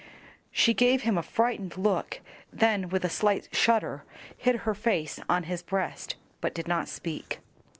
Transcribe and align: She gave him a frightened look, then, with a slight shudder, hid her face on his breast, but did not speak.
She 0.49 0.73
gave 0.73 1.03
him 1.03 1.15
a 1.15 1.21
frightened 1.21 1.77
look, 1.77 2.21
then, 2.51 2.89
with 2.89 3.05
a 3.05 3.07
slight 3.09 3.49
shudder, 3.51 4.03
hid 4.35 4.61
her 4.65 4.73
face 4.73 5.19
on 5.29 5.43
his 5.43 5.61
breast, 5.61 6.15
but 6.39 6.55
did 6.55 6.67
not 6.67 6.89
speak. 6.89 7.39